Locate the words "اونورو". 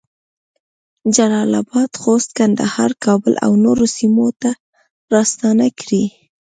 3.47-3.85